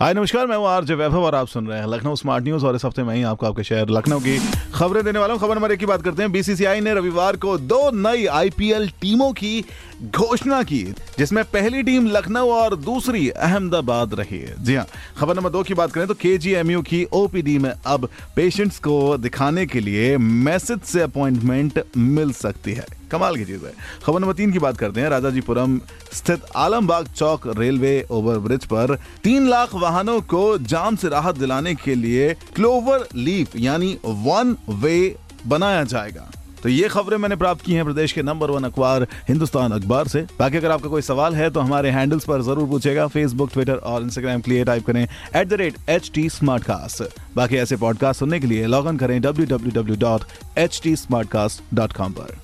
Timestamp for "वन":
34.04-34.56, 38.50-38.64